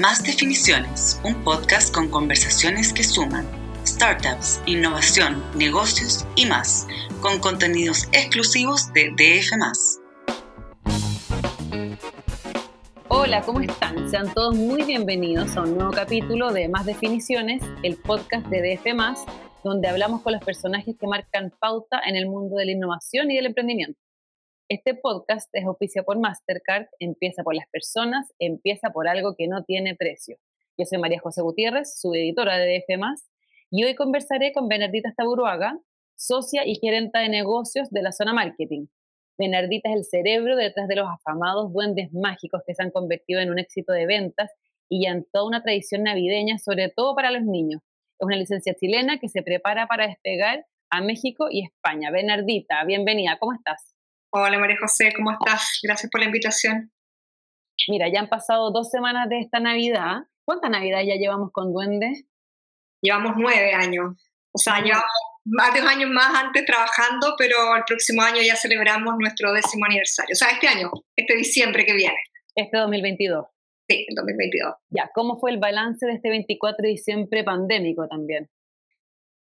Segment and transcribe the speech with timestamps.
[0.00, 3.46] Más Definiciones, un podcast con conversaciones que suman
[3.86, 6.88] startups, innovación, negocios y más,
[7.20, 9.52] con contenidos exclusivos de DF.
[13.08, 14.08] Hola, ¿cómo están?
[14.08, 18.86] Sean todos muy bienvenidos a un nuevo capítulo de Más Definiciones, el podcast de DF,
[19.62, 23.36] donde hablamos con los personajes que marcan pauta en el mundo de la innovación y
[23.36, 24.01] del emprendimiento.
[24.74, 29.64] Este podcast es auspicia por Mastercard, empieza por las personas, empieza por algo que no
[29.64, 30.38] tiene precio.
[30.78, 32.98] Yo soy María José Gutiérrez, su editora de DF+,
[33.70, 35.78] y hoy conversaré con Bernardita Staburuaga,
[36.16, 38.86] socia y gerenta de negocios de la zona marketing.
[39.36, 43.50] Bernardita es el cerebro detrás de los afamados duendes mágicos que se han convertido en
[43.50, 44.50] un éxito de ventas
[44.88, 47.82] y en toda una tradición navideña, sobre todo para los niños.
[48.18, 52.10] Es una licencia chilena que se prepara para despegar a México y España.
[52.10, 53.91] Bernardita, bienvenida, ¿cómo estás?
[54.34, 55.78] Hola María José, ¿cómo estás?
[55.82, 56.90] Gracias por la invitación.
[57.88, 60.22] Mira, ya han pasado dos semanas de esta Navidad.
[60.46, 62.24] ¿Cuántas Navidades ya llevamos con Duende?
[63.02, 64.14] Llevamos nueve años.
[64.50, 65.04] O sea, llevamos
[65.44, 70.32] varios años más antes trabajando, pero el próximo año ya celebramos nuestro décimo aniversario.
[70.32, 72.16] O sea, este año, este diciembre que viene.
[72.54, 73.44] Este 2022.
[73.86, 74.74] Sí, el 2022.
[74.88, 78.48] Ya, ¿cómo fue el balance de este 24 de diciembre pandémico también?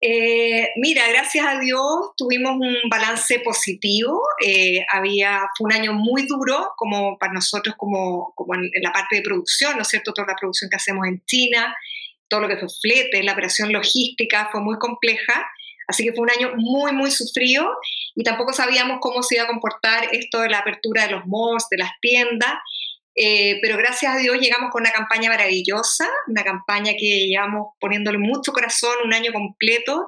[0.06, 4.22] Eh, mira, gracias a Dios tuvimos un balance positivo.
[4.46, 9.16] Eh, había, fue un año muy duro como para nosotros como, como en, la parte
[9.16, 10.12] de producción, ¿no es cierto?
[10.12, 11.74] Toda la producción que hacemos en China,
[12.28, 15.46] todo lo que fue flete, la operación logística fue muy compleja.
[15.88, 17.70] Así que fue un año muy, muy sufrido
[18.14, 21.68] y tampoco sabíamos cómo se iba a comportar esto de la apertura de los malls,
[21.70, 22.56] de las tiendas.
[23.16, 28.18] Eh, pero gracias a Dios llegamos con una campaña maravillosa, una campaña que llevamos poniéndole
[28.18, 30.08] mucho corazón un año completo,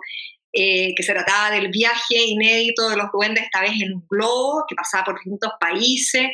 [0.52, 4.64] eh, que se trataba del viaje inédito de los duendes, esta vez en un globo,
[4.68, 6.30] que pasaba por distintos países,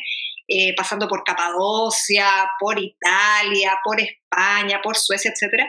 [0.48, 2.28] eh, pasando por Capadocia,
[2.60, 5.64] por Italia, por España, por Suecia, etc.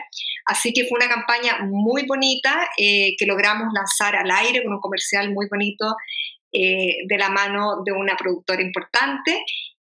[0.45, 5.31] Así que fue una campaña muy bonita que logramos lanzar al aire con un comercial
[5.31, 5.95] muy bonito
[6.51, 9.43] de la mano de una productora importante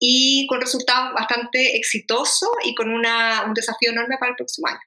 [0.03, 4.79] y con resultados bastante exitosos y con una, un desafío enorme para el próximo año.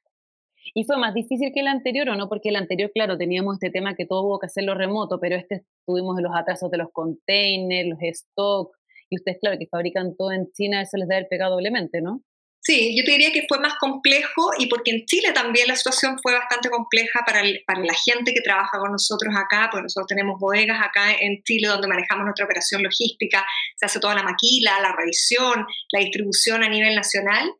[0.75, 2.29] ¿Y fue más difícil que el anterior o no?
[2.29, 5.65] Porque el anterior, claro, teníamos este tema que todo hubo que hacerlo remoto, pero este
[5.87, 8.77] tuvimos los atrasos de los containers, los stock,
[9.09, 12.23] y ustedes, claro, que fabrican todo en China, eso les debe haber pegado doblemente, ¿no?
[12.67, 16.17] Sí, yo te diría que fue más complejo y porque en Chile también la situación
[16.23, 20.41] fue bastante compleja para, para, la gente que trabaja con nosotros acá, porque nosotros tenemos
[20.41, 23.45] bodegas acá en Chile donde manejamos nuestra operación logística,
[23.77, 27.53] se hace toda la maquila, la revisión, la distribución a nivel nacional.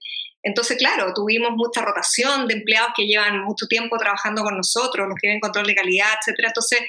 [0.43, 5.17] Entonces, claro, tuvimos mucha rotación de empleados que llevan mucho tiempo trabajando con nosotros, los
[5.17, 6.49] que tienen control de calidad, etcétera.
[6.49, 6.81] Entonces,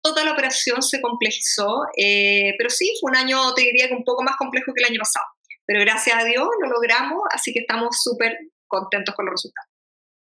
[0.00, 4.04] toda la operación se complejizó, eh, pero sí, fue un año, te diría que un
[4.04, 5.26] poco más complejo que el año pasado
[5.68, 9.68] pero gracias a Dios lo logramos, así que estamos súper contentos con los resultados.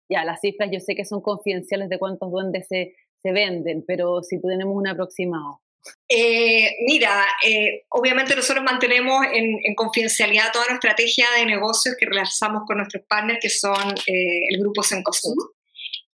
[0.10, 4.24] Ya, las cifras yo sé que son confidenciales de cuántos duendes se, se venden, pero
[4.24, 5.60] si tenemos un aproximado.
[6.08, 12.64] Eh, mira, eh, obviamente nosotros mantenemos en, confidencialidad toda nuestra estrategia de negocios que realizamos
[12.66, 15.36] con nuestros partners, que son eh, el grupo Sencosud.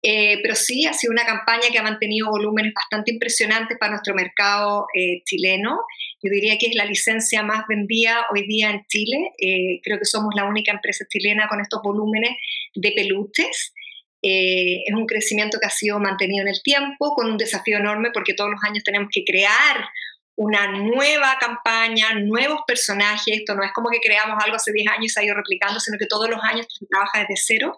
[0.01, 4.15] Eh, pero sí, ha sido una campaña que ha mantenido volúmenes bastante impresionantes para nuestro
[4.15, 5.81] mercado eh, chileno.
[6.21, 9.31] Yo diría que es la licencia más vendida hoy día en Chile.
[9.37, 12.31] Eh, creo que somos la única empresa chilena con estos volúmenes
[12.75, 13.73] de peluches.
[14.21, 18.33] es un crecimiento que ha sido mantenido en el tiempo, con un desafío enorme porque
[18.33, 19.89] todos los años tenemos que crear
[20.39, 23.39] una nueva campaña, nuevos personajes.
[23.39, 25.81] Esto no es como que creamos algo hace 10 años y se ha ido replicando,
[25.81, 27.77] sino que todos los años se trabaja desde cero.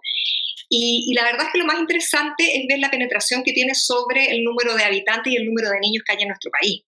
[0.69, 4.31] Y, la verdad es que lo más interesante es ver la penetración que tiene sobre
[4.31, 6.83] el número de habitantes y el número de niños que hay en nuestro país.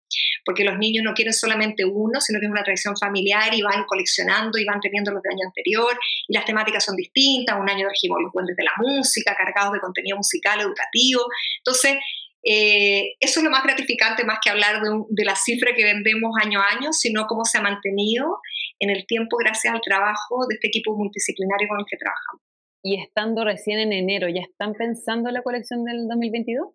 [0.46, 3.84] Porque los niños no quieren solamente uno, sino que es una tradición familiar y van
[3.86, 6.00] coleccionando y van teniendo los del año anterior.
[6.28, 7.60] Y las temáticas son distintas.
[7.60, 11.26] Un año regimos los duendes de la música, cargados de contenido musical, educativo.
[11.58, 11.98] Entonces,
[12.44, 16.32] eh, eso es lo más gratificante, más que hablar de, de, la cifra que vendemos
[16.42, 18.40] año a año, sino cómo se ha mantenido
[18.80, 22.42] en el tiempo gracias al trabajo de este equipo multidisciplinario con el que trabajamos
[22.84, 26.68] y estando recién en enero, ¿ya están pensando en la colección del 2022?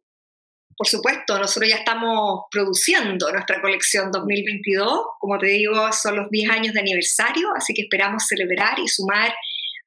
[0.74, 5.02] Por supuesto, nosotros ya estamos produciendo nuestra colección 2022.
[5.18, 9.34] Como te digo, son los 10 años de aniversario, así que esperamos celebrar y sumar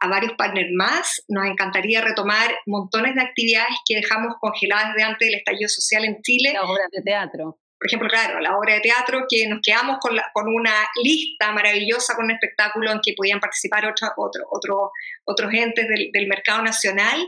[0.02, 1.24] a varios partners más.
[1.30, 6.22] Nos encantaría retomar montones de actividades que dejamos congeladas desde antes del estallido social en
[6.22, 6.52] Chile.
[6.54, 10.16] Las obras de teatro por ejemplo, claro, la obra de teatro, que nos quedamos con,
[10.34, 10.72] con una
[11.04, 14.92] lista maravillosa, con un espectáculo en que podían participar otros otro, otro,
[15.26, 17.28] otros entes del, del mercado nacional,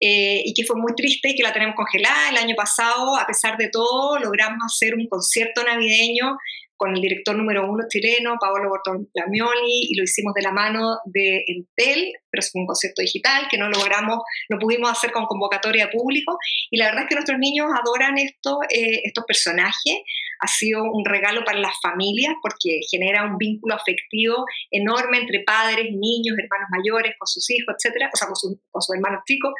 [0.00, 2.28] eh, y que fue muy triste y que la tenemos congelada.
[2.28, 6.36] El año pasado, a pesar de todo, logramos hacer un concierto navideño
[6.76, 11.44] con el director número uno chileno, Paolo Bortolamioli, y lo hicimos de la mano de
[11.46, 14.18] Entel, pero es un concepto digital que no logramos,
[14.48, 16.36] no pudimos hacer con convocatoria público,
[16.70, 20.02] y la verdad es que nuestros niños adoran esto, eh, estos personajes,
[20.40, 25.86] ha sido un regalo para las familias porque genera un vínculo afectivo enorme entre padres,
[25.90, 29.52] niños, hermanos mayores, con sus hijos, etcétera, o sea, con, con sus hermanos chicos.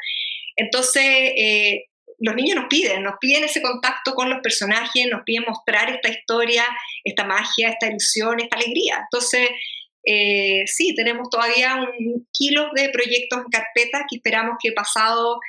[0.55, 1.85] Entonces, eh,
[2.19, 6.09] los niños nos piden, nos piden ese contacto con los personajes, nos piden mostrar esta
[6.09, 6.63] historia,
[7.03, 9.01] esta magia, esta ilusión, esta alegría.
[9.03, 9.49] Entonces,
[10.03, 15.39] eh, sí, tenemos todavía un kilo de proyectos en carpeta que esperamos que pasado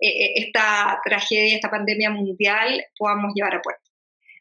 [0.00, 3.82] eh, esta tragedia, esta pandemia mundial, podamos llevar a puerto.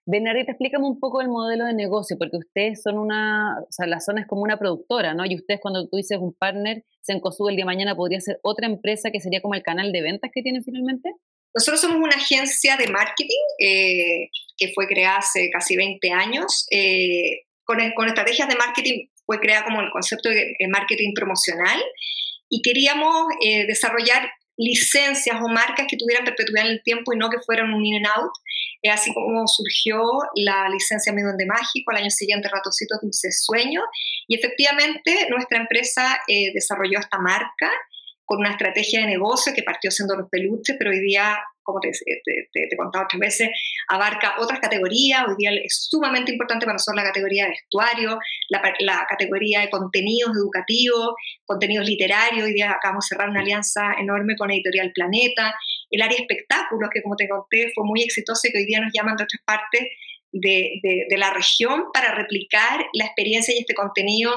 [0.06, 4.02] Benarita, explícame un poco el modelo de negocio, porque ustedes son una, o sea, la
[4.02, 5.26] zona es como una productora, ¿no?
[5.26, 8.68] Y ustedes cuando tú dices un partner, Sencosud el día de mañana podría ser otra
[8.68, 11.14] empresa que sería como el canal de ventas que tienen finalmente.
[11.54, 16.66] Nosotros somos una agencia de marketing eh, que fue creada hace casi 20 años.
[16.72, 21.82] Eh, con, con, estrategias de marketing fue creada como el concepto de, marketing promocional
[22.50, 27.30] y queríamos eh, desarrollar licencias o marcas que tuvieran perpetuidad en el tiempo y no
[27.30, 28.32] que fueran un in and out.
[28.92, 30.02] así como surgió
[30.36, 33.82] la licencia Medio de Mágico, al año siguiente Ratoncitos Dulces Sueño,
[34.28, 36.20] y efectivamente nuestra empresa
[36.54, 37.72] desarrolló esta marca
[38.34, 41.92] con una estrategia de negocio que partió siendo los peluches, pero hoy día, como te,
[41.92, 43.50] te, he contado otras veces,
[43.88, 45.24] abarca otras categorías.
[45.28, 48.18] Hoy día es sumamente importante para nosotros la categoría de vestuario,
[48.50, 51.14] la, categoría de contenidos educativos,
[51.46, 52.44] contenidos literarios.
[52.44, 55.54] Hoy día acabamos de cerrar una alianza enorme con Editorial Planeta.
[55.92, 58.92] El área espectáculos, que como te conté, fue muy exitosa y que hoy día nos
[58.92, 59.84] llaman de otras partes
[60.32, 64.34] de, de, la región para replicar la experiencia y este contenido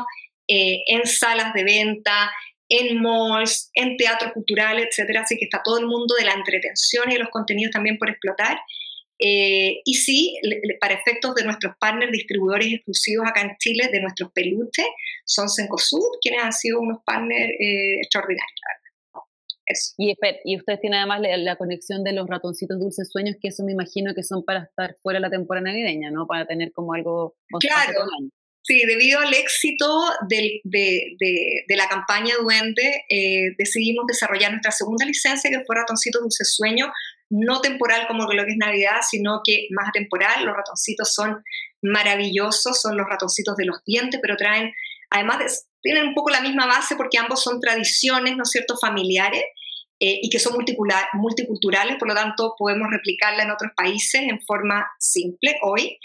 [0.46, 2.30] eh, en salas de venta,
[2.68, 5.20] en malls, en teatro cultural, etcétera.
[5.22, 8.10] Así que está todo el mundo de la entretención y de los contenidos también por
[8.10, 8.58] explotar.
[9.18, 10.38] Eh, y sí,
[10.78, 14.86] para efectos de nuestros partners distribuidores exclusivos acá en Chile, de nuestros peluches,
[15.24, 18.86] son Sencosud, quienes han sido unos partners eh, extraordinarios, la verdad.
[19.96, 20.14] Y,
[20.44, 24.14] y ustedes tienen además la, conexión de los ratoncitos dulces sueños, que eso me imagino
[24.14, 26.26] que son para estar fuera de la temporada navideña, ¿no?
[26.26, 27.34] Para tener como algo...
[27.58, 28.00] Claro,
[28.66, 29.86] Sí, debido al éxito
[30.28, 30.60] de,
[31.68, 36.92] la campaña Duende, eh, decidimos desarrollar nuestra segunda licencia, que fue Ratoncitos Dulce Sueño,
[37.30, 40.44] no temporal como lo que es Navidad, sino que más temporal.
[40.44, 41.44] Los ratoncitos son
[41.80, 44.72] maravillosos, son los ratoncitos de los dientes, pero traen,
[45.10, 49.44] además, tienen un poco la misma base porque ambos son tradiciones, ¿no es cierto?, familiares.
[49.98, 50.52] Eh, y que son
[51.14, 55.98] multiculturales, por lo tanto podemos replicarla en otros países en forma simple hoy.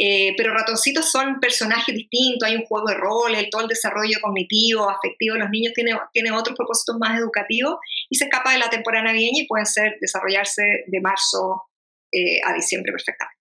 [0.00, 4.88] Eh, pero ratoncitos son personajes distintos, hay un juego de roles, todo el desarrollo cognitivo,
[4.88, 7.78] afectivo los niños tiene, tiene otros propósitos más educativos
[8.08, 9.66] y se escapa de la temporada navideña y pueden
[10.00, 11.64] desarrollarse de marzo
[12.12, 13.36] eh, a diciembre perfectamente.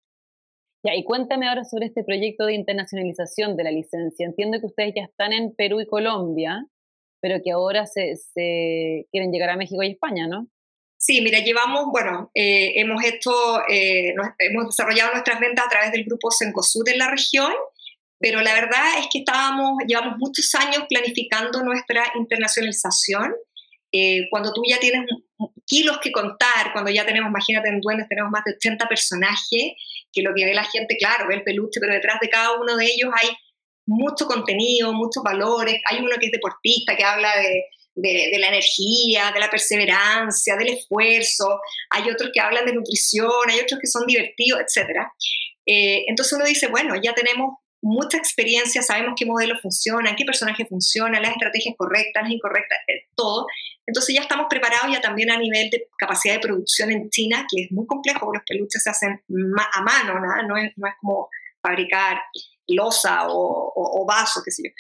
[0.83, 4.25] Ya, y cuéntame ahora sobre este proyecto de internacionalización de la licencia.
[4.25, 6.65] Entiendo que ustedes ya están en Perú y Colombia,
[7.21, 10.49] pero que ahora se, se quieren llegar a México y España, ¿no?
[10.99, 13.31] Sí, mira, llevamos, bueno, eh, hemos, hecho,
[13.69, 17.53] eh, hemos desarrollado nuestras ventas a través del grupo Sencosud en la región,
[18.19, 23.35] pero la verdad es que estábamos, llevamos muchos años planificando nuestra internacionalización.
[23.93, 25.03] Eh, cuando tú ya tienes
[25.67, 29.75] kilos que contar, cuando ya tenemos, imagínate, en Duendes tenemos más de 80 personajes,
[30.13, 32.75] que lo que ve la gente, claro, ve el peluche, pero detrás de cada uno
[32.77, 33.29] de ellos hay
[33.87, 35.81] mucho contenido, muchos valores.
[35.91, 37.65] Hay uno que es deportista, que habla de,
[37.97, 41.61] de, la energía, de la perseverancia, del esfuerzo,
[41.91, 44.91] hay otros que hablan de nutrición, hay otros que son divertidos, etc.
[45.67, 50.67] Eh, entonces uno dice, bueno, ya tenemos mucha experiencia, sabemos qué modelo funciona, qué personaje
[50.67, 53.47] funciona, las estrategias correctas, las incorrectas, eh, todo.
[53.87, 57.65] Entonces ya estamos preparados ya también a nivel de capacidad de producción en China, que
[57.65, 60.49] es muy complejo, porque los peluches se hacen a mano, ¿no?
[60.49, 61.29] No, es, no es como
[61.63, 62.21] fabricar
[62.69, 64.71] losa o, vaso, qué sé yo.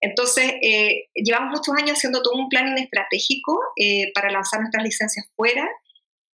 [0.00, 5.26] Entonces, eh, llevamos muchos años haciendo todo un plan estratégico eh, para lanzar nuestras licencias
[5.34, 5.68] fuera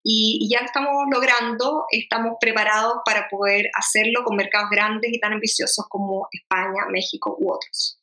[0.04, 5.86] y, ya estamos logrando, estamos preparados para poder hacerlo con mercados grandes y tan ambiciosos
[5.88, 8.01] como España, México u otros.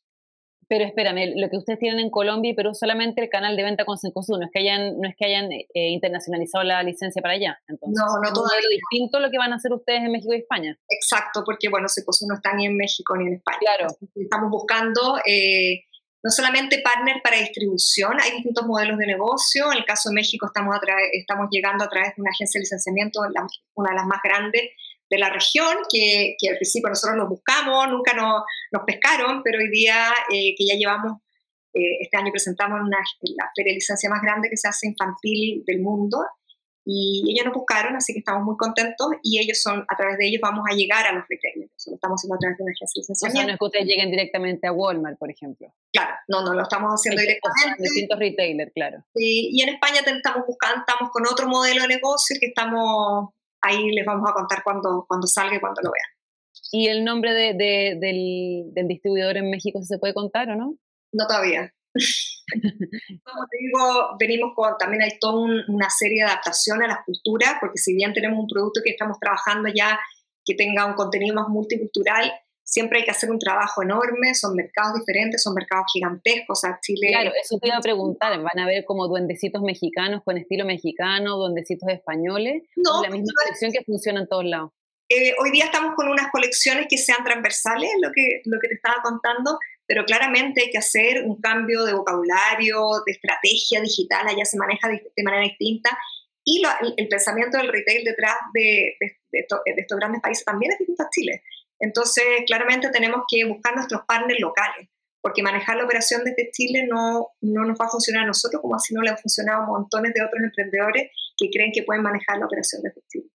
[0.69, 3.85] Pero espérame, lo que ustedes tienen en Colombia y Perú solamente el canal de venta
[3.85, 7.33] con Cencosud, no es que hayan, no es que hayan eh, internacionalizado la licencia para
[7.33, 7.59] allá.
[7.67, 8.45] Entonces, no, no todo.
[8.55, 10.77] Es distinto lo que van a hacer ustedes en México y España.
[10.87, 13.57] Exacto, porque bueno, Cencosud no está ni en México ni en España.
[13.59, 13.87] Claro.
[14.13, 15.85] Estamos buscando eh,
[16.21, 19.71] no solamente partner para distribución, hay distintos modelos de negocio.
[19.71, 20.75] En el caso de México estamos,
[21.13, 23.21] estamos llegando a través de una agencia de licenciamiento,
[23.73, 24.69] una de las más grandes
[25.09, 29.59] de la región, que, que, al principio nosotros los buscamos, nunca nos, nos pescaron, pero
[29.59, 31.21] hoy día eh, que ya llevamos,
[31.73, 35.63] eh, este año presentamos una, la feria de licencia más grande que se hace infantil
[35.65, 36.19] del mundo,
[36.91, 40.27] y ellos nos buscaron, así que estamos muy contentos y ellos son, a través de
[40.27, 41.71] ellos vamos a llegar a los retailers.
[41.85, 43.37] Lo estamos haciendo a través de una agencia de licenciamiento.
[43.37, 45.71] O sea, no es que ustedes lleguen directamente a Walmart, por ejemplo.
[45.93, 47.77] Claro, no, no, lo estamos haciendo directamente.
[47.77, 48.97] En distintos retailers, claro.
[49.13, 53.29] Sí, y en España estamos buscando, estamos con otro modelo de negocio que estamos,
[53.61, 56.09] ahí les vamos a contar cuando, cuando salga y cuando lo vean.
[56.71, 57.53] ¿Y el nombre de,
[57.99, 60.75] del, del distribuidor en México se puede contar o no?
[61.11, 61.73] No todavía.
[63.23, 67.57] Como te digo, venimos con, también hay toda una serie de adaptación a la cultura,
[67.59, 69.99] porque si bien tenemos un producto que estamos trabajando ya
[70.45, 72.31] que tenga un contenido más multicultural,
[72.69, 76.79] siempre hay que hacer un trabajo enorme, son mercados diferentes, son mercados gigantescos, o sea,
[76.81, 77.07] Chile...
[77.09, 81.37] Claro, eso te iba a preguntar, ¿van a ver como duendecitos mexicanos con estilo mexicano,
[81.37, 82.63] duendecitos españoles?
[82.75, 83.01] No.
[83.01, 84.71] La misma colección que funciona en todos lados.
[85.09, 88.75] Eh, hoy día estamos con unas colecciones que sean transversales, lo que, lo que te
[88.75, 89.57] estaba contando,
[89.87, 94.87] pero claramente hay que hacer un cambio de vocabulario, de estrategia digital, allá se maneja
[94.87, 95.97] de, manera distinta,
[96.45, 96.61] y
[96.97, 98.95] el, pensamiento del retail detrás de,
[99.31, 101.41] estos grandes países también es distinto a Chile.
[101.79, 104.89] Entonces, claramente tenemos que buscar nuestros partners locales,
[105.21, 108.75] porque manejar la operación desde Chile no, no nos va a funcionar a nosotros como
[108.75, 112.37] así no le han funcionado a montones de otros emprendedores que creen que pueden manejar
[112.37, 113.29] la operación desde Chile.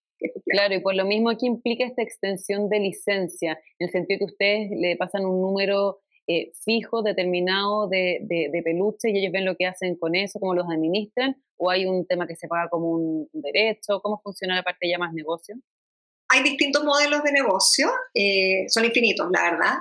[0.47, 4.33] Claro, y por lo mismo que implica esta extensión de licencia, en el sentido que
[4.33, 9.57] ustedes le pasan un número eh, fijo, determinado de, de, peluches y ellos ven lo
[9.57, 12.91] que hacen con eso, cómo los administran, o hay un tema que se paga como
[12.91, 15.57] un derecho, ¿cómo funciona la parte ya más negocio?
[16.35, 19.75] Hay distintos modelos de negocio, eh, son infinitos, la verdad.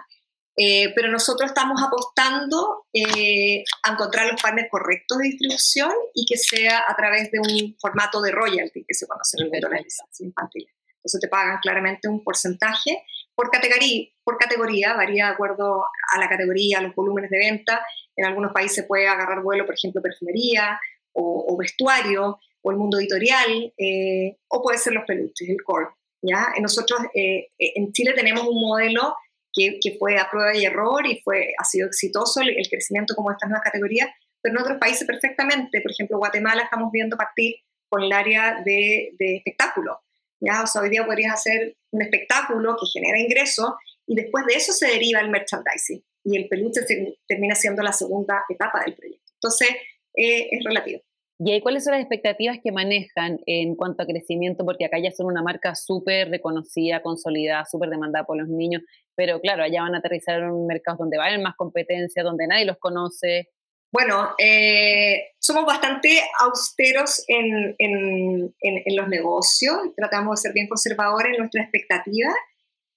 [0.55, 6.37] Eh, pero nosotros estamos apostando eh, a encontrar los partners correctos de distribución y que
[6.37, 9.75] sea a través de un formato de royalty que se conoce en el mundo de
[9.77, 10.67] la licencia infantil.
[10.97, 16.29] Entonces te pagan claramente un porcentaje por categoría, por categoría, varía de acuerdo a la
[16.29, 17.83] categoría, a los volúmenes de venta.
[18.15, 20.79] En algunos países puede agarrar vuelo, por ejemplo, perfumería
[21.13, 25.87] o, vestuario o el mundo editorial, eh, o puede ser los peluches, el core.
[26.23, 26.47] ¿Ya?
[26.61, 29.15] Nosotros en Chile tenemos un modelo
[29.53, 33.49] que, fue a prueba y error y fue, ha sido exitoso el, crecimiento como estas
[33.49, 34.09] nuevas categorías,
[34.41, 35.81] pero en otros países perfectamente.
[35.81, 37.55] Por ejemplo, Guatemala estamos viendo partir
[37.87, 39.99] con el área de, de espectáculo.
[40.39, 40.63] ¿ya?
[40.63, 43.73] O sea, hoy día podrías hacer un espectáculo que genera ingresos
[44.07, 46.81] y después de eso se deriva el merchandising y el peluche
[47.27, 49.31] termina siendo la segunda etapa del proyecto.
[49.35, 49.69] Entonces,
[50.15, 51.01] eh, es relativo.
[51.39, 54.63] ¿Y ahí cuáles son las expectativas que manejan en cuanto a crecimiento?
[54.65, 58.83] Porque acá ya son una marca súper reconocida, consolidada, súper demandada por los niños,
[59.15, 62.23] pero claro, allá van a aterrizar en un mercado donde va a haber más competencia,
[62.23, 63.49] donde nadie los conoce.
[63.91, 71.33] Bueno, eh, somos bastante austeros en, en, en, los negocios, tratamos de ser bien conservadores
[71.33, 72.33] en nuestras expectativas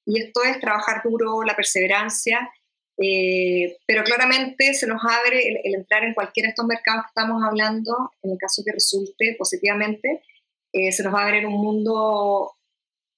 [0.06, 2.48] y esto es trabajar duro, la perseverancia
[2.98, 7.42] eh, pero claramente se nos abre el, entrar en cualquiera de estos mercados que estamos
[7.44, 10.22] hablando, en el caso que resulte positivamente,
[10.72, 12.52] eh, se nos va a abrir un mundo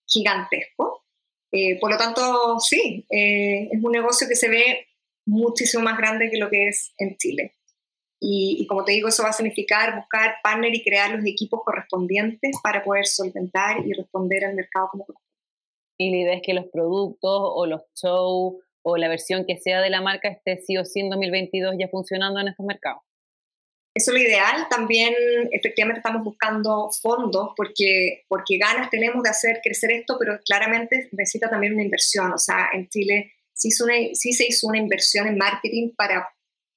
[0.07, 1.05] gigantesco.
[1.53, 4.87] Eh, por lo tanto, sí, es un negocio que se ve
[5.27, 7.55] muchísimo más grande que lo que es en Chile.
[8.21, 11.61] Y, y, como te digo, eso va a significar buscar partner y crear los equipos
[11.65, 15.07] correspondientes para poder solventar y responder al mercado como.
[15.97, 19.81] Y la idea es que los productos o los shows o la versión que sea
[19.81, 23.03] de la marca esté sí o sí en 2022 ya funcionando en estos mercados.
[23.95, 24.69] Eso es lo ideal.
[24.71, 25.13] También
[25.51, 31.51] efectivamente estamos buscando fondos porque, porque ganas tenemos de hacer crecer esto, pero claramente necesita
[31.51, 32.33] también una inversión.
[32.33, 33.71] O sea, en Chile sí,
[34.15, 36.29] sí se hizo una inversión en marketing para,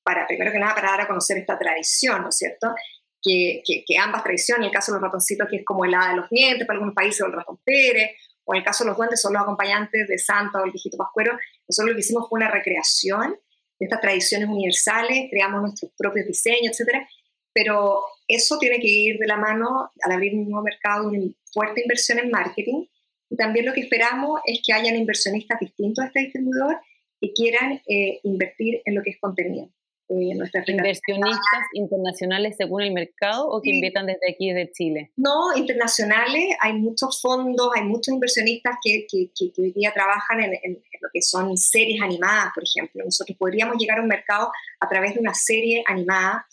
[0.03, 2.74] para, primero que nada, para dar a conocer esta tradición, ¿no es cierto?
[3.22, 5.93] Que, que, que ambas tradiciones, en el caso de los ratoncitos, que es como el
[5.93, 8.12] hada de los dientes para algunos países, o el ratón Pérez,
[8.43, 10.98] o en el caso de los duendes son los acompañantes de Santa o el viejito
[10.98, 13.36] pascuero, nosotros lo que hicimos fue una recreación
[13.79, 17.05] de estas tradiciones universales, creamos nuestros propios diseños, etc.
[17.53, 21.19] Pero eso tiene que ir de la mano al abrir un nuevo mercado, una
[21.51, 22.86] fuerte inversión en marketing.
[23.29, 26.77] Y también lo que esperamos es que hayan inversionistas distintos a este distribuidor
[27.19, 29.69] que quieran eh, invertir en lo que es contenido.
[30.12, 30.34] Eh,
[30.68, 35.12] ¿Inversionistas internacionales según el mercado o que inviertan desde aquí, desde Chile?
[35.15, 36.53] No, internacionales.
[36.60, 41.08] Hay muchos fondos, hay muchos inversionistas que, que, que, hoy día trabajan en, en, lo
[41.13, 43.06] que son series animadas, por ejemplo.
[43.06, 44.51] Nosotros podríamos llegar a un mercado
[44.82, 46.46] a través de una serie animada.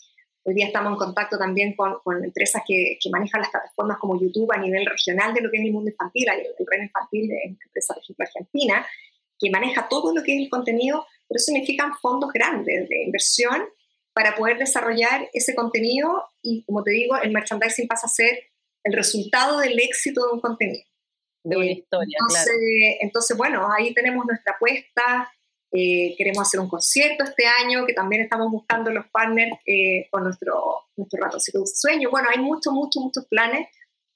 [0.43, 4.19] Hoy día estamos en contacto también con, con empresas que, que, manejan las plataformas como
[4.19, 6.29] YouTube a nivel regional de lo que es el mundo infantil.
[6.29, 8.87] Hay el reino infantil de una empresa, por ejemplo, argentina,
[9.37, 13.63] que maneja todo lo que es el contenido pero significan fondos grandes de inversión
[14.13, 18.37] para poder desarrollar ese contenido y, como te digo, el merchandising pasa a ser
[18.83, 20.83] el resultado del éxito de un contenido.
[21.43, 22.97] De una historia, entonces, claro.
[23.01, 25.31] Entonces, bueno, ahí tenemos nuestra apuesta.
[25.71, 30.23] Eh, queremos hacer un concierto este año, que también estamos buscando los partners eh, con
[30.23, 32.09] nuestro, nuestro ratoncito de sueño.
[32.09, 33.69] Bueno, hay muchos, muchos, muchos planes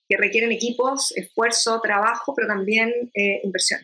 [0.10, 3.79] que requieren equipos, esfuerzo, trabajo, pero también eh, inversión.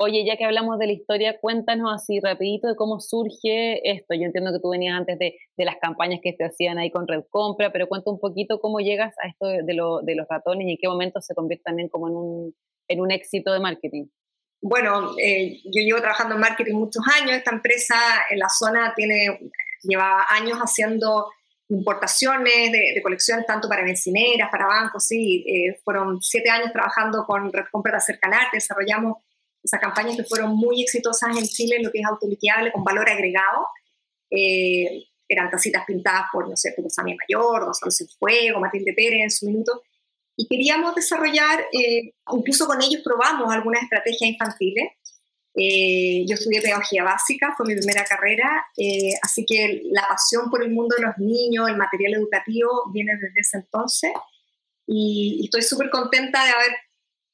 [0.00, 4.14] Oye, ya que hablamos de la historia, cuéntanos así rapidito de cómo surge esto.
[4.14, 7.24] Yo entiendo que tú venías antes de, las campañas que se hacían ahí con Red
[7.30, 10.86] Compra, pero cuenta un poquito cómo llegas a esto de, los ratones y en qué
[10.86, 12.54] momento se convierte también como
[12.86, 14.06] en un, éxito de marketing.
[14.62, 17.32] Bueno, eh, yo llevo trabajando en marketing muchos años.
[17.32, 17.96] Esta empresa
[18.30, 19.50] en la zona tiene,
[19.82, 21.26] lleva años haciendo
[21.70, 25.44] importaciones de, colecciones tanto para bencineras, para bancos, sí.
[25.48, 29.16] Eh, fueron siete años trabajando con Red Compra de Acercanarte, desarrollamos
[29.68, 33.08] esas campañas que fueron muy exitosas en Chile en lo que es autoliquidable con valor
[33.08, 33.68] agregado.
[34.30, 39.30] Eh, eran tacitas pintadas por, no sé, por Samia Mayor, Gonzalo Fuego, Matilde Pérez en
[39.30, 39.82] su minuto.
[40.36, 44.92] Y queríamos desarrollar, eh, incluso con ellos probamos algunas estrategias infantiles.
[45.54, 48.64] Eh, yo estudié pedagogía básica, fue mi primera carrera,
[49.22, 53.40] así que la pasión por el mundo de los niños, el material educativo, viene desde
[53.40, 54.12] ese entonces.
[54.86, 56.70] Y estoy súper contenta de haber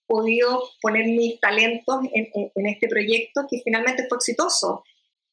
[0.06, 4.84] podido poner mis talentos en, este proyecto que finalmente fue exitoso.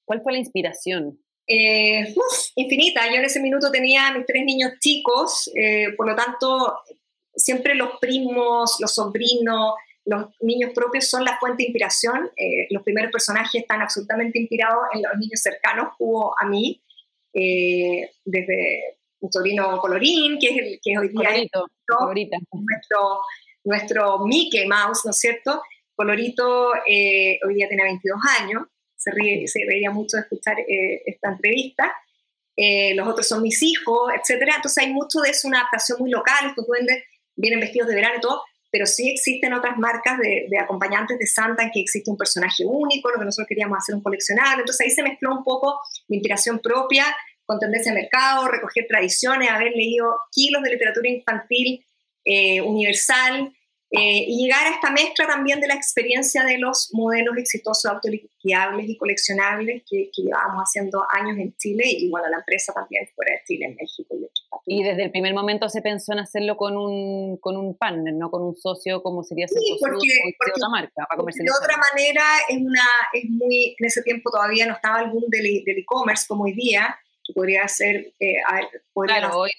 [0.05, 1.19] ¿Cuál fue la inspiración?
[1.47, 2.13] Eh,
[2.55, 3.07] infinita.
[3.09, 6.79] Yo en ese minuto tenía mis tres niños chicos, eh, por lo tanto,
[7.35, 9.75] siempre los primos, los sobrinos,
[10.05, 12.31] los niños propios son la fuente de inspiración.
[12.35, 16.81] Eh, los primeros personajes están absolutamente inspirados en los niños cercanos, hubo a mí,
[17.33, 22.13] desde un sobrino Colorín, que es el que hoy día es nuestro
[22.51, 23.21] nuestro
[23.63, 25.61] Mickey Mouse, ¿no es cierto?
[25.95, 28.63] Colorito eh, hoy día tiene 22 años,
[28.95, 31.91] se, ríe, se reía mucho de escuchar eh, esta entrevista.
[32.55, 34.53] Eh, los otros son mis hijos, etcétera.
[34.55, 37.03] Entonces hay mucho de eso, una adaptación muy local, estos duendes
[37.35, 41.63] vienen vestidos de verano y todo, pero sí existen otras marcas de, acompañantes de Santa
[41.63, 44.61] en que existe un personaje único, lo que nosotros queríamos hacer un coleccionable.
[44.61, 47.05] Entonces ahí se mezcló un poco mi inspiración propia
[47.45, 51.85] con tendencia de mercado, recoger tradiciones, haber leído kilos de literatura infantil
[52.25, 53.53] eh, universal,
[53.93, 58.87] eh, y llegar a esta mezcla también de la experiencia de los modelos exitosos autoliquidables
[58.87, 63.41] y coleccionables que, llevábamos haciendo años en Chile y bueno, la empresa también fuera de
[63.45, 64.63] Chile, en México y otros países.
[64.65, 68.31] Y desde el primer momento se pensó en hacerlo con un, con un partner, no
[68.31, 70.07] con un socio como sería sí, porque,
[70.37, 74.67] porque otra marca para De otra manera, es, una, es muy, en ese tiempo todavía
[74.67, 76.95] no estaba algún del e-commerce como hoy día,
[77.33, 78.13] podría ser...
[78.19, 78.35] Eh,
[79.05, 79.51] claro, hoy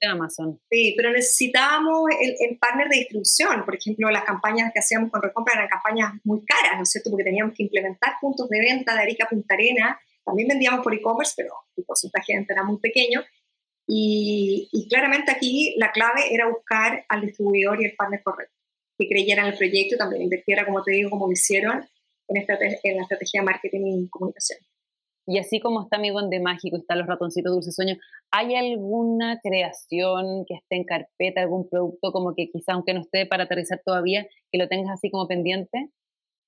[0.00, 0.60] de Amazon.
[0.70, 3.64] Sí, pero necesitábamos el, partner de distribución.
[3.64, 7.10] Por ejemplo, las campañas que hacíamos con Recompra eran campañas muy caras, ¿no es cierto?
[7.10, 9.98] Porque teníamos que implementar puntos de venta de Arica Punta Arena.
[10.24, 13.22] También vendíamos por e-commerce, pero el porcentaje de venta era muy pequeño.
[13.88, 18.52] Y, y, claramente aquí la clave era buscar al distribuidor y el partner correcto,
[18.98, 21.88] que creyera en el proyecto y también invirtiera, como te digo, como lo hicieron
[22.26, 24.58] en, en la estrategia de marketing y comunicación.
[25.26, 27.96] Y así como está mi de mágico, están los ratoncitos dulce sueño,
[28.30, 33.26] ¿hay alguna creación que esté en carpeta, algún producto como que quizá aunque no esté
[33.26, 35.88] para aterrizar todavía, que lo tengas así como pendiente?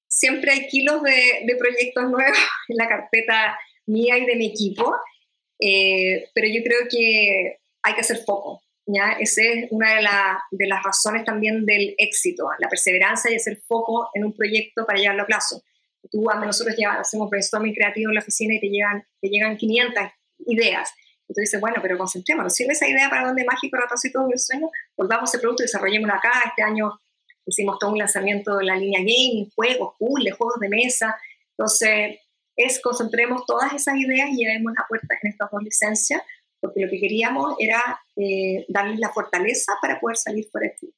[0.07, 2.38] Siempre hay kilos de, proyectos nuevos
[2.69, 4.95] en la carpeta mía y de mi equipo,
[5.61, 8.62] eh, pero yo creo que hay que hacer foco.
[8.87, 9.17] ¿ya?
[9.19, 10.07] Esa es una de,
[10.53, 15.01] de las razones también del éxito, la perseverancia y hacer foco en un proyecto para
[15.01, 15.62] llevarlo a plazo
[16.11, 20.05] tú, nosotros ya hacemos brainstorming creativo en la oficina y te llegan, te llegan 500
[20.47, 20.90] ideas.
[21.29, 22.55] Y tú dices, bueno, pero concentrémonos.
[22.55, 26.33] Si esa idea para donde mágico, ratoncito del sueño, volvamos ese producto y desarrollémoslo acá.
[26.47, 26.99] Este año
[27.44, 31.16] hicimos todo un lanzamiento de la línea gaming, juegos, puzzles, juegos de mesa.
[31.57, 32.18] Entonces,
[32.57, 36.23] es concentremos todas esas ideas y llevemos la puerta en estas dos licencias,
[36.61, 40.92] porque lo que queríamos era eh, darles la fortaleza para poder salir por aquí.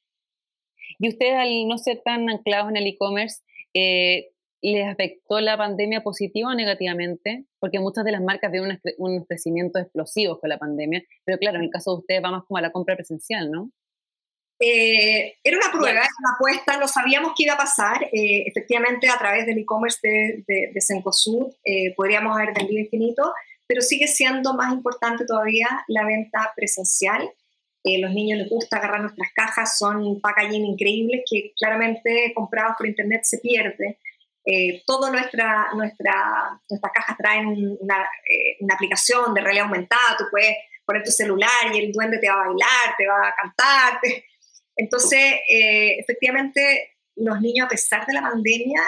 [0.99, 3.41] Y ustedes, al no ser tan anclados en el e-commerce,
[3.73, 4.29] eh,
[4.61, 7.45] les afectó la pandemia positiva o negativamente?
[7.59, 11.65] Porque muchas de las marcas vieron un crecimiento explosivo con la pandemia, pero claro, en
[11.65, 13.71] el caso de ustedes va más como a la compra presencial, ¿no?
[14.63, 18.03] Eh, era una prueba, era una apuesta, no sabíamos qué iba a pasar.
[18.03, 23.33] Eh, efectivamente, a través del e-commerce de, de, de Cencosud eh, podríamos haber vendido infinito,
[23.65, 27.27] pero sigue siendo más importante todavía la venta presencial.
[27.83, 33.21] los niños les gusta agarrar nuestras cajas, son packaging increíbles que claramente comprados por internet
[33.23, 33.97] se pierde.
[34.43, 40.23] Eh, todas nuestra, nuestra, nuestras cajas traen una, eh, una, aplicación de realidad aumentada, tú
[40.31, 43.99] puedes poner tu celular y el duende te va a bailar, te va a cantar.
[44.75, 48.81] Entonces, eh, efectivamente, los niños a pesar de la pandemia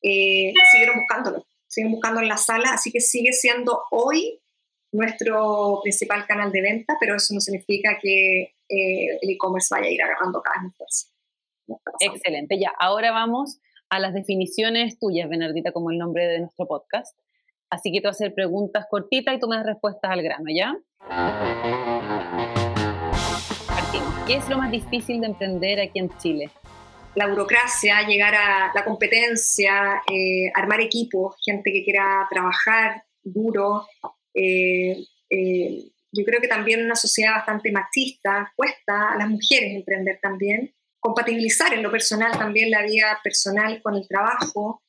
[0.00, 4.40] siguieron buscándolo, siguen buscando en la sala, así que sigue siendo hoy
[4.92, 10.02] nuestro principal canal de venta, pero eso no significa que el e-commerce vaya a ir
[10.02, 11.08] agarrando cada vez más fuerza.
[12.00, 17.16] Excelente, ya, ahora vamos a las definiciones tuyas, Bernardita, como el nombre de nuestro podcast.
[17.70, 20.46] Así que te voy a hacer preguntas cortitas y tú me das respuestas al grano,
[20.54, 20.76] ¿ya?
[23.66, 24.14] Partimos.
[24.26, 26.50] ¿Qué es lo más difícil de emprender aquí en Chile?
[27.14, 33.86] La burocracia, llegar a la competencia, eh, armar equipos, gente que quiera trabajar duro.
[34.34, 34.96] Eh,
[35.30, 40.72] eh, yo creo que también una sociedad bastante machista cuesta a las mujeres emprender también,
[41.04, 44.82] compatibilizar en lo personal también la vida personal con el trabajo,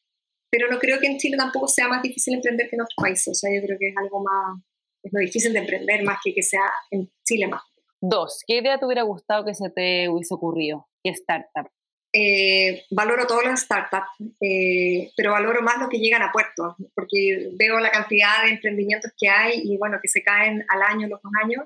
[0.50, 3.28] pero no creo que en Chile tampoco sea más difícil emprender que en otros países.
[3.28, 4.64] O sea, yo creo que es algo más,
[5.04, 7.64] es lo difícil de emprender más que que sea en Chile más.
[8.00, 10.88] Dos, ¿qué idea te hubiera gustado que se te hubiese ocurrido?
[11.04, 11.70] ¿Qué startup?
[12.14, 14.08] Eh, valoro todos los startups,
[14.40, 19.12] eh, pero valoro más los que llegan a puertos, porque veo la cantidad de emprendimientos
[19.20, 21.66] que hay y bueno, que se caen al año, los dos años.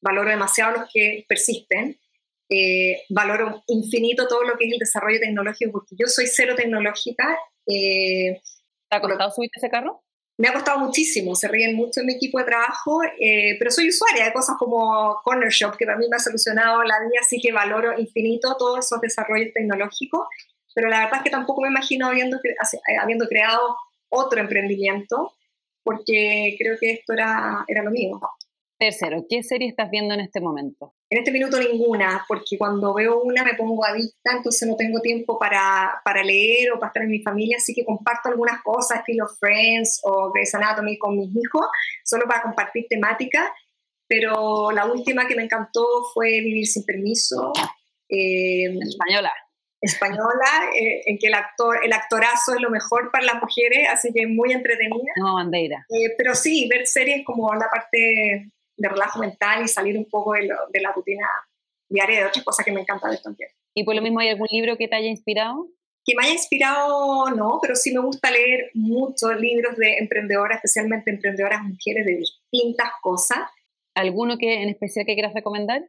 [0.00, 1.98] Valoro demasiado los que persisten.
[2.54, 7.38] Eh, valoro infinito todo lo que es el desarrollo tecnológico, porque yo soy cero tecnológica
[7.66, 8.40] eh,
[8.88, 10.02] ¿Te ha costado subirte ese carro?
[10.38, 13.88] Me ha costado muchísimo, se ríen mucho en mi equipo de trabajo, eh, pero soy
[13.90, 17.38] usuaria de cosas como Corner Shop, que para mí me ha solucionado la vida, así
[17.40, 20.26] que valoro infinito todos esos desarrollos tecnológicos,
[20.74, 22.38] pero la verdad es que tampoco me imagino habiendo,
[23.00, 23.76] habiendo creado
[24.08, 25.34] otro emprendimiento,
[25.84, 28.20] porque creo que esto era, era lo mío.
[28.82, 30.92] Tercero, ¿qué serie estás viendo en este momento?
[31.08, 35.38] En este minuto ninguna, porque cuando veo una me pongo adicta, entonces no tengo tiempo
[35.38, 39.26] para, para leer o para estar en mi familia, así que comparto algunas cosas, estilo
[39.38, 41.64] Friends o Grey's Anatomy con mis hijos,
[42.04, 43.54] solo para compartir temática,
[44.08, 47.52] pero la última que me encantó fue Vivir sin Permiso.
[48.08, 49.30] Eh, española.
[49.80, 54.12] Española, eh, en que el, actor, el actorazo es lo mejor para las mujeres, así
[54.12, 55.12] que muy entretenida.
[55.20, 55.86] No, bandera.
[55.88, 60.32] Eh, pero sí, ver series como la parte de relajo mental y salir un poco
[60.32, 60.46] de,
[60.80, 61.28] la rutina
[61.88, 63.50] diaria de otras cosas que me encanta ver también.
[63.74, 65.68] ¿Y por lo mismo hay algún libro que te haya inspirado?
[66.04, 71.10] Que me haya inspirado, no, pero sí me gusta leer muchos libros de emprendedoras, especialmente
[71.10, 73.38] emprendedoras mujeres de distintas cosas.
[73.94, 75.82] ¿Alguno que en especial que quieras recomendar?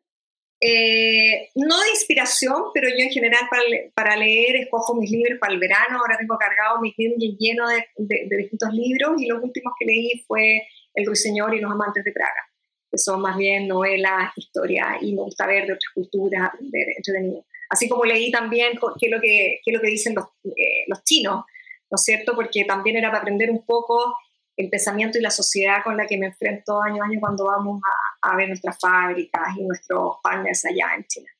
[0.62, 3.63] Eh, no de inspiración, pero yo en general para,
[3.96, 6.00] para, leer escojo mis libros para el verano.
[6.00, 9.86] Ahora tengo cargado mi Kindle lleno de, de, de, distintos libros y los últimos que
[9.86, 12.53] leí fue El Ruiseñor y Los Amantes de Praga
[12.93, 17.43] que son más bien novelas, historias, y me gusta ver de otras culturas, aprender entretenido.
[17.67, 20.25] Así como leí también qué es lo que, qué es lo que dicen los,
[20.56, 21.43] eh, los chinos,
[21.89, 22.36] ¿no es cierto?
[22.36, 24.15] Porque también era para aprender un poco
[24.56, 27.82] el pensamiento y la sociedad con la que me enfrento año a año cuando vamos
[28.21, 31.32] a, a ver nuestras fábricas y nuestros partners allá en China.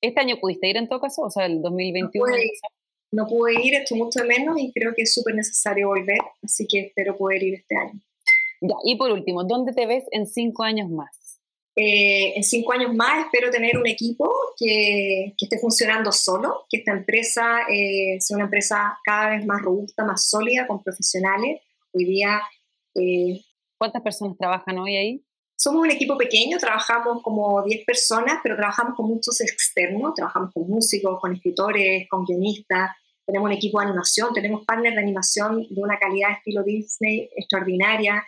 [0.00, 1.20] ¿Este año pudiste ir en todo caso?
[1.20, 2.24] O sea, el 2021.
[2.24, 2.50] No pude,
[3.12, 6.66] no pude ir, esto mucho de menos y creo que es súper necesario volver, así
[6.66, 8.00] que espero poder ir este año
[8.84, 11.40] y por último, ¿dónde te ves en cinco años más?
[11.76, 16.78] Eh, en cinco años más espero tener un equipo que, que esté funcionando solo, que
[16.78, 21.60] esta empresa eh, sea una empresa cada vez más robusta, más sólida, con profesionales.
[21.92, 22.40] Hoy día...
[22.94, 23.40] Eh,
[23.76, 25.24] ¿Cuántas personas trabajan hoy ahí?
[25.56, 30.68] Somos un equipo pequeño, trabajamos como 10 personas, pero trabajamos con muchos externos, trabajamos con
[30.68, 32.90] músicos, con escritores, con guionistas,
[33.26, 38.24] tenemos un equipo de animación, tenemos partners de animación de una calidad estilo Disney extraordinaria,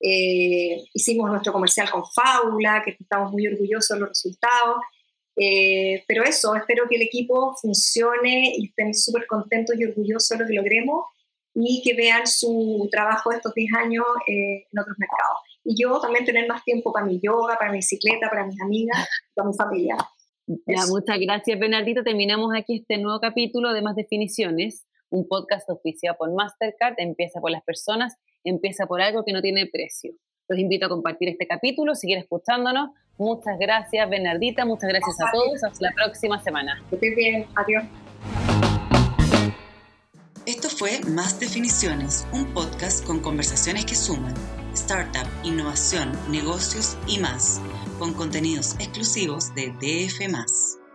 [0.00, 4.76] eh, hicimos nuestro comercial con Fábula, que estamos muy orgullosos de los resultados.
[5.36, 10.38] Eh, pero eso, espero que el equipo funcione y estén súper contentos y orgullosos de
[10.38, 11.04] lo que logremos
[11.54, 15.38] y que vean su trabajo estos 10 años eh, en otros mercados.
[15.64, 19.08] Y yo también tener más tiempo para mi yoga, para mi bicicleta, para mis amigas,
[19.34, 19.96] para mi familia.
[20.46, 22.02] muchas gracias, Bernardito.
[22.02, 26.94] Terminamos aquí este nuevo capítulo de Más Definiciones, un podcast oficial por Mastercard.
[26.98, 30.12] Empieza por las personas empieza por algo que no tiene precio.
[30.48, 32.90] Los invito a compartir este capítulo, seguir escuchándonos.
[33.18, 34.64] Muchas gracias, Bernardita.
[34.64, 35.62] Muchas gracias a todos.
[35.62, 36.82] Hasta la próxima semana.
[36.90, 37.46] Que bien.
[37.56, 37.84] Adiós.
[40.46, 44.34] Esto fue Más Definiciones, un podcast con conversaciones que suman
[44.78, 47.60] startup, innovación, negocios y más,
[47.98, 50.87] con contenidos exclusivos de DF.